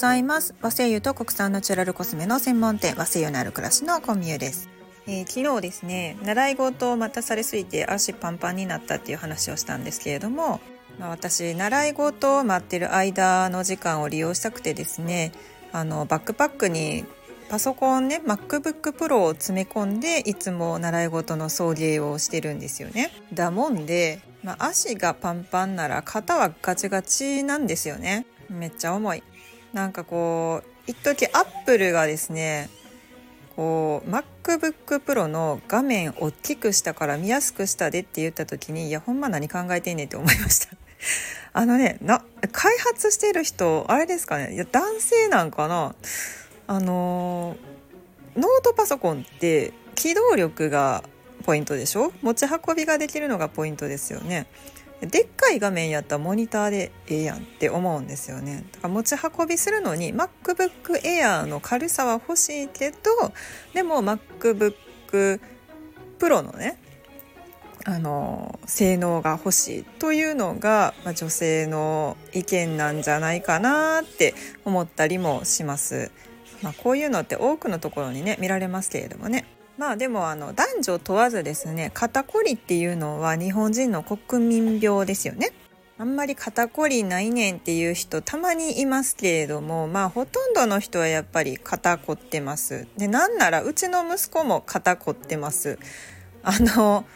[0.00, 0.54] ざいます。
[0.62, 4.70] 和製油と国産ナチュラルコスメの専門店和製油のある暮らしのコミュです、
[5.06, 10.60] えー、昨日ですね習い事を待たされすぎて足パンパンになったっていう話をしたんですけれども、
[10.98, 15.32] まあ、私習い事を待ってる間の時間を利用したくてですね
[15.70, 17.04] あのバックパックに
[17.50, 23.10] パソコンね MacBook Pro を詰め込んでいつも習い事の送迎をしてるんですよね。
[23.34, 28.24] だもんで、まあ、足がパンパンなら肩はガチガチなんですよね。
[28.48, 29.22] めっちゃ重い。
[29.72, 32.68] なんかこう一時アップルがですね
[33.56, 40.76] こう MacBook Pro の画面を大きくしたから見やすくしたでって言った時にいやほんま何考えてんねんって思いました。
[41.52, 45.94] あのねな開発してる人あれですかねいや男性なんかな
[46.66, 47.56] あの
[48.36, 51.02] ノートパソコンって機動力が
[51.44, 52.12] ポイントでしょ？
[52.22, 54.46] 持ち運びができるのがポイントですよね。
[55.06, 62.98] でっかい画面やったらモニターでええやんって思うんですよねだから持ち運びするのに MacBook Air の軽さは欲しいけど
[63.72, 65.40] でも MacBook
[66.18, 66.78] Pro のね
[67.84, 74.34] あの性能が欲しいというのが、まあ、女性の意見なんじゃないかなって
[74.66, 76.10] 思ったりもします。
[76.62, 79.46] まあ、こういうのって多くのところにね見られますけれどもね
[79.80, 85.54] まあでもあの男女問わずですね肩こりっていうのは日本人の国民病ですよね。
[85.96, 92.88] あんまり肩こりないねんっていう人たまにいますけれどもまあほとんどの人はやっぱり肩こってます。
[92.98, 95.78] でなんならうちの息子も肩こってます。
[96.42, 97.06] あの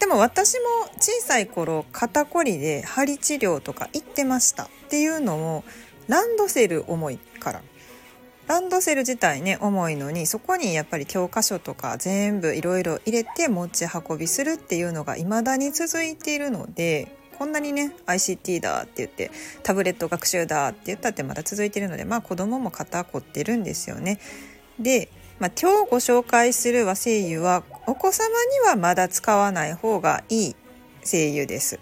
[0.00, 0.64] でも私も
[0.98, 5.62] 小さい頃肩こりで針治療とか行ってましたっていうのも
[6.08, 7.62] ランドセル重いから
[8.48, 19.30] ランドセル自体ね重いのにそこにやっぱり教科書とか全部いろいろ入れて持ち運びするっていうのが未だに続いているのでこんなにね ICT だって言って
[19.62, 24.18] タブレット学習だって言ったってまだ続いているのでまあ子供も肩凝ってるんですよね。
[24.80, 30.56] で、まあ、今日ご紹介する和精油はお子様にはまだ使わない方がいい
[31.02, 31.78] 精油です。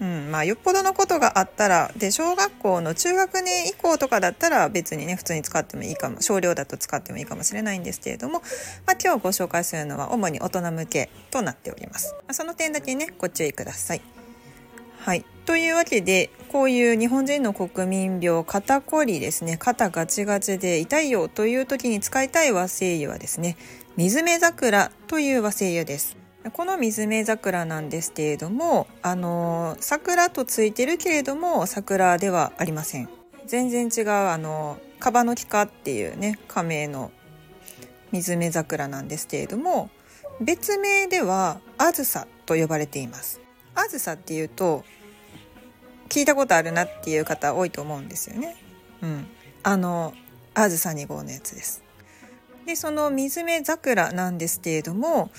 [0.00, 8.40] うんまあ、よっぽどのことがあったらで小学校の中学年以降とかだったら別にね普通に使ってもいいかも少量だと使ってもいいかもしれないんですけれども、
[8.86, 12.14] まあ、今日ご紹介するのは主に大人向けとなっております。
[12.30, 14.02] その点だけねご注意ください。
[15.00, 23.56] はい、というわけでこういう日本人の国民病肩こりですね肩ガチガチで痛いよという時に使いたい和製油はですね
[23.96, 26.27] 水目桜という和製油です。
[26.52, 33.08] この水目桜なんですけれどもあの桜とついてるけれども桜ではありません。
[33.46, 37.10] 全然違うあのカバノキカっていうね仮名の
[38.12, 39.90] 水目桜なんですけれども
[40.40, 43.40] 別名ではあずさと呼ばれています。
[43.74, 44.84] あずさっていうと
[46.08, 48.56] 聞いたことあるなっていう方多いと思うんですよね。
[49.02, 49.26] うん。
[49.62, 50.14] あの
[50.54, 51.82] あずさ2号のやつです。
[52.66, 55.30] でその水目桜なんですけれども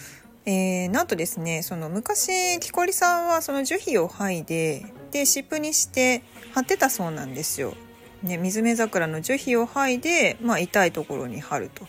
[0.52, 6.24] えー、なんとですねその昔木こりさんはその樹皮を剥いでで湿布にして
[6.56, 7.76] 貼ってたそうなんですよ。
[8.24, 11.86] ね、水目桜の樹皮を剥いで、まあ、痛いところに貼ると。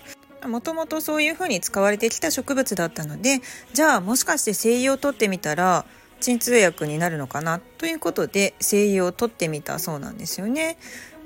[0.46, 3.40] もともとそういうふうに使われてきた植物だったので
[3.72, 5.86] じゃあもしかして精油を取ってみたら
[6.20, 7.60] 鎮痛薬になるのかな？
[7.78, 10.76] ということで精油を取ってみたそうなんですよね。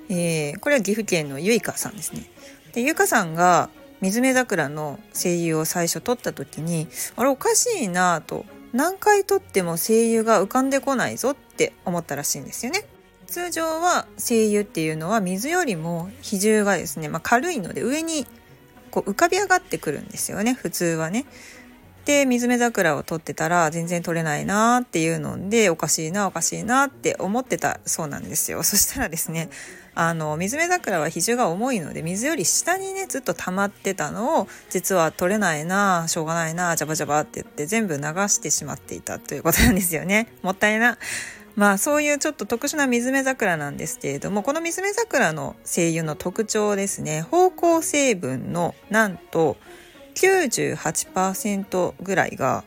[0.09, 2.31] えー、これは岐阜県のゆいかさんですね。
[2.73, 3.71] でゆいかさんが
[4.05, 8.45] 水目桜の精油を最初取った時にあれおかしいなと
[8.75, 12.85] 何回撮っても精油が浮かんでこないぞって思ったらしいんですよね。
[13.27, 18.27] 通常は精油っていうのは水よりも比重がですね、まあ、軽いので上に
[18.91, 21.25] こう浮かび上がってくるんですよね普通はね。
[22.05, 28.63] で水目桜を取ってたら全然取れないなっていうのでおかしいなおかしいなって思ってたそうなんですよ。
[28.65, 29.49] そしたらですね
[29.95, 40.29] あの水目桜は比重が重いので水より下にねずっと溜まってたのを実は取れないなしょうがないなジャバジャバって言って全部流してしまっていたということなんですよね。
[40.43, 40.99] もったいな。
[41.57, 49.57] まあそういうちょっと特殊な水目桜なんですけれどもこの水目桜の精油の特徴ですね芳香成分のなんと
[50.15, 52.65] 98%ぐらいが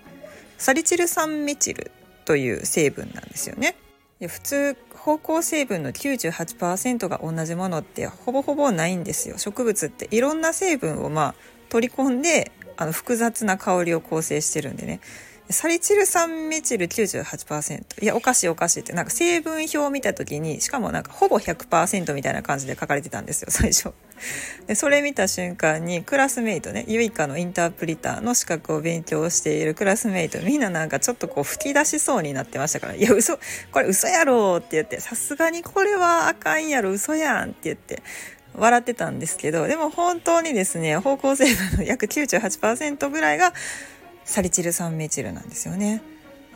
[0.58, 1.92] サリチル酸メチル
[2.26, 3.76] という成分なんですよね。
[4.20, 11.36] で普通芳香成分の98%が同じものってほぼほぼないんですよ植物っていろんな成分をまあ
[11.70, 15.00] 取り込んであの複雑な香りを構成してるんでね
[15.50, 18.94] サリチル酸メチル98%いやおかしいおかしいって。
[18.94, 23.94] なんか成分表を見た時にしかもなんかほぼ100%みたいな感じで書かれてたんですよ 最初。
[24.68, 33.40] でそれ見た瞬間にクラスメイトねユイカのインタープリターの資格を勉強しているクラスメイトみんななんかちょっとこう吹き出しそうになってましたから「いや嘘。
[33.72, 36.92] これ嘘やろ」って言って「さすがにこれはあかんやろ。
[36.92, 38.02] 嘘やん」って言って。
[38.56, 43.54] 笑ってたんですけどでも本当にですね芳香成分の約98%ぐらいが
[44.28, 46.04] サリチル酸メチルなんですよね。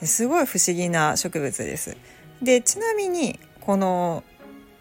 [0.03, 1.95] すごい不思議な植物です。
[2.41, 4.23] でちなみにこの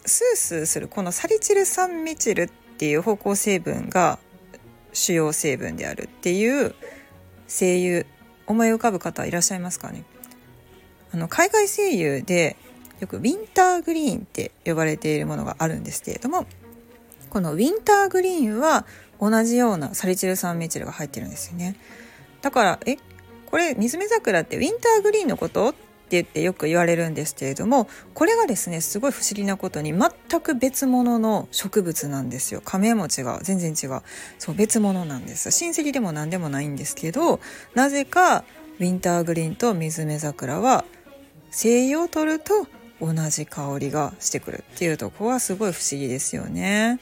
[0.05, 4.19] スースーするこのサリチル酸メチルっていう芳香成分が
[4.93, 6.75] 主要成分であるっていう
[7.47, 8.07] 精油
[8.47, 10.05] 思い浮かぶ方いらっしゃいますかね？
[11.13, 12.57] あの海外精油で
[12.99, 16.45] よくウィンターグリーンって呼ばれているものがあるんですけれども
[17.31, 18.85] このウィンターグリーンは
[19.21, 21.77] 同じようなサリチル酸メチルが入ってるんですよね。
[22.43, 22.97] だからえ
[23.47, 25.71] これ水目桜ってウィンターグリーンのこと？
[25.71, 25.73] っ
[26.11, 32.61] て言ってよく言われるんですけれどもこれがですねすごい不思議なことに全く別物の植物なんですよ。
[32.65, 34.01] カメムシが全然違う。
[34.41, 35.53] そう別物なんです。
[35.53, 37.39] 親戚でも何でもないんですけど
[37.77, 38.45] なぜか
[38.81, 40.85] ウィンターグリーンと水目桜は
[41.53, 42.67] 精油を取ると
[43.01, 46.99] 同じ香りがしてくるっていうとこはすごい不思議ですよね。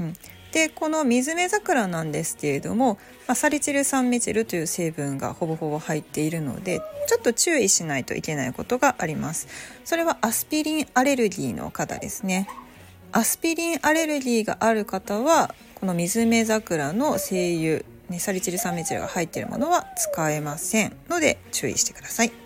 [0.00, 0.12] うん、
[0.54, 2.94] でこの水目桜なんですけれども、
[3.26, 9.48] まあ、サリチル酸メチルという成分がほぼほぼ入っているのでちょっと注意しないといけないことがあります。
[9.84, 12.48] それはアスピリンアレルギーの方ですね。
[13.10, 22.43] アスピリンアレルギーがある方はこの水目桜の精油、ね、サリチル酸メチルが入っているものは使えませんので注意してください。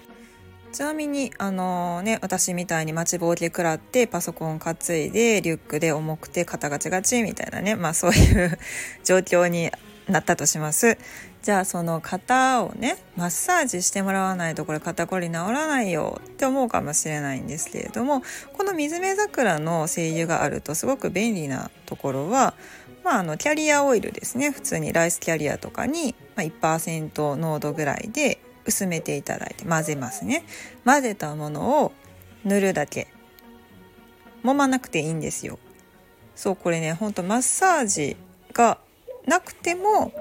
[0.72, 8.58] ちなみにあのね私みたいに待ちぼうけ食らってパソコン担いでリュックで重くて肩ガチガチみたいなねまあそういう
[9.04, 9.70] 状況に
[10.08, 10.98] なったとします。
[11.42, 18.22] じゃあその肩をねマッサージしてもらわないとこれ肩こり治らないよって思うかもしれないんですけれども
[18.54, 22.54] この水目桜の精油があるとすごく便利なところは
[23.04, 24.50] まあ、あのキャリアオイルですね。
[24.50, 28.38] 普通にライスキャリアとかに、まあ、1%濃度ぐらいで
[28.68, 30.44] 薄めていただいて混ぜますね。
[30.84, 31.92] 混ぜたものを
[32.44, 33.08] 塗るだけ。
[34.44, 35.58] 揉まなくていいんですよ。
[36.36, 38.16] そうこれねほんとマッサージ
[38.52, 38.78] が
[39.26, 40.12] なくても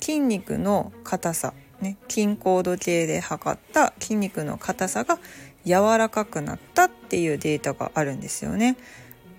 [0.00, 5.18] 筋肉の硬さね筋高度計で測った筋肉の硬さが
[5.64, 8.76] 柔らかくなったっていうデータがあるんですよね。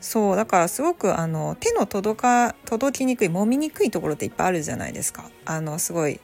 [0.02, 5.30] そうだからすごくあの手の届か届きにくい揉みにくいところっていっぱいあるじゃないですか。
[5.46, 6.20] あのすごい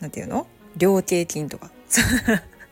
[0.00, 0.46] 何て言うの？
[0.76, 1.70] 両頸筋とか。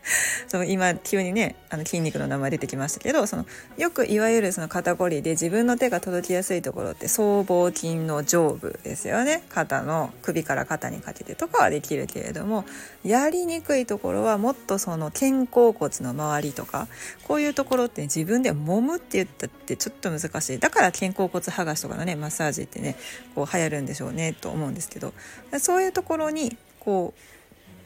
[0.47, 3.45] その今急にねあの筋肉の名前出てきましたけどその
[3.77, 9.43] よくいわゆるその肩こりで自分の手が届きやすいところって僧帽筋の上部ですよね。
[9.49, 12.65] 肩の首から肩にかけてとかはできるけれども
[13.05, 16.87] やりにくいところはもっとその肩甲骨の周りとか
[17.25, 20.59] こういうところって自分で揉むって言ったってちょっと難しい。
[20.59, 22.97] だから肩甲骨剥がしとかのねマッサージってね
[23.35, 25.12] こう流行るんでしょうねと思うんですけど
[25.59, 27.36] そういうところにこう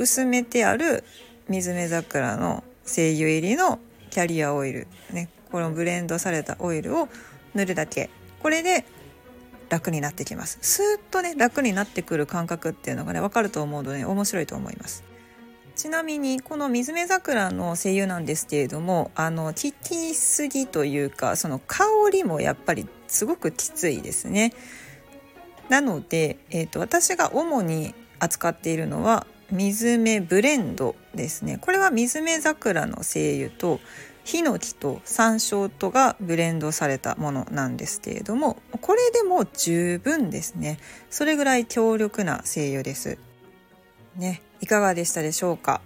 [0.00, 1.04] 薄めてある
[1.48, 3.78] 水目桜の精油入りの
[4.10, 7.08] キャリアオイルねこのブレンドされたオイルを
[7.54, 8.08] 塗るだけ。
[8.42, 8.84] これで
[9.68, 10.58] 楽になってきます。
[10.62, 15.04] スーッとね楽になってくる感覚っていうのがね分かると思うので面白いと思います。
[15.76, 24.52] ちなみにこの水目桜の精油なんですけれどもあの効きすぎというかその香りもやっぱりすごくきついですね。
[25.68, 31.58] なので、えーと私が主に扱っているのは水目ブレンドですね。
[31.60, 33.80] これは水目桜の精油と
[34.22, 40.78] ヒノキと山椒とがブレンドされたものなんですけれどもこれでも十分ですね。
[41.08, 43.18] それぐらい強力な精油です。
[44.16, 45.80] ねいかがでしたでしょうか？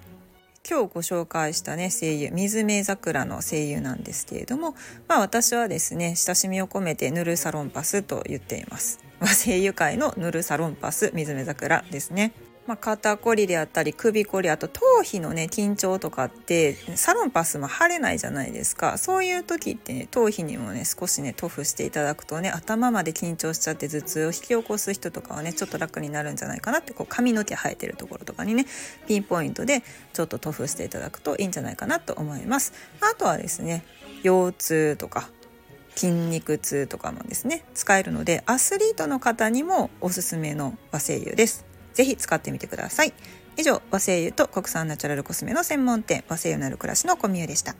[0.68, 4.74] 今日ご紹介したね精油水目桜の精油なんですけれども
[5.08, 8.98] まあ私はですね親しみを込めてヌルサロンパスと言っています。
[9.22, 12.32] 精油界のヌルサロンパス水目桜ですね。
[12.66, 18.96] まあ、肩こりであったり首こりあと頭皮のね緊張とかってサロンパスも腫れないじゃないですか。
[18.96, 28.64] そういう時ってね頭皮にもね少しね塗布していただくとね頭まで緊張しちゃって頭痛を引き起こす人とかはねちょっと楽になるんじゃないかなってこう髪の毛生えてるところとかにね
[29.06, 29.82] ピンポイントで
[30.14, 32.72] ちょっと塗布していただくといいんじゃないかなと思います。
[33.02, 33.84] あとはですね
[34.22, 35.28] 腰痛とか
[35.94, 41.73] 筋肉痛とかもですね使えるのでアスリートの方にもおすすめの和精油です。
[41.94, 43.14] ぜひ使ってみてください。
[43.56, 47.76] 以上、和製油と国産ナチュラルコスメの専門店、和製油なる暮らしのコミューでした。